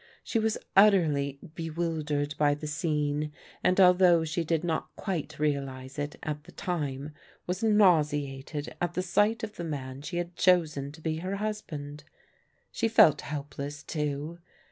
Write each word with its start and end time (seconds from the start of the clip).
She 0.23 0.39
was 0.39 0.57
utterly 0.75 1.37
bewildered 1.53 2.33
by 2.39 2.55
the 2.55 2.65
scene, 2.65 3.31
and 3.63 3.79
although 3.79 4.23
she 4.23 4.43
did 4.43 4.63
not 4.63 4.87
quite 4.95 5.37
realize 5.37 5.99
it 5.99 6.15
at 6.23 6.45
the 6.45 6.51
time, 6.51 7.13
was 7.45 7.61
nauseated 7.63 8.75
at 8.81 8.95
the 8.95 9.03
sight 9.03 9.43
of 9.43 9.57
the 9.57 9.63
man 9.63 10.01
she 10.01 10.17
had 10.17 10.35
chosen 10.35 10.91
to 10.93 11.01
be 11.01 11.17
her 11.17 11.35
husband. 11.35 12.03
She 12.71 12.87
felt 12.87 13.21
helpless, 13.21 13.83
too. 13.83 14.39